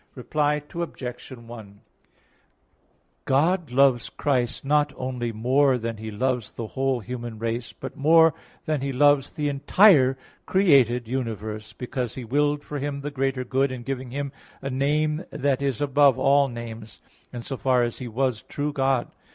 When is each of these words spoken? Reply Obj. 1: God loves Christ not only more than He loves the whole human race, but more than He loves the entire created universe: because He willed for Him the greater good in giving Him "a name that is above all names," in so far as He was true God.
Reply 0.15 0.63
Obj. 0.73 1.29
1: 1.31 1.79
God 3.25 3.69
loves 3.71 4.09
Christ 4.09 4.65
not 4.65 4.91
only 4.95 5.31
more 5.31 5.77
than 5.77 5.97
He 5.97 6.09
loves 6.09 6.49
the 6.53 6.65
whole 6.69 7.01
human 7.01 7.37
race, 7.37 7.71
but 7.71 7.95
more 7.95 8.33
than 8.65 8.81
He 8.81 8.91
loves 8.91 9.29
the 9.29 9.47
entire 9.47 10.17
created 10.47 11.07
universe: 11.07 11.73
because 11.73 12.15
He 12.15 12.25
willed 12.25 12.63
for 12.63 12.79
Him 12.79 13.01
the 13.01 13.11
greater 13.11 13.43
good 13.43 13.71
in 13.71 13.83
giving 13.83 14.09
Him 14.09 14.31
"a 14.59 14.71
name 14.71 15.23
that 15.29 15.61
is 15.61 15.81
above 15.81 16.17
all 16.17 16.47
names," 16.47 16.99
in 17.31 17.43
so 17.43 17.55
far 17.55 17.83
as 17.83 17.99
He 17.99 18.07
was 18.07 18.41
true 18.41 18.73
God. 18.73 19.07